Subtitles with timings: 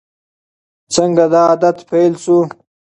[0.93, 2.37] څنګه دا عادت پیل شو؟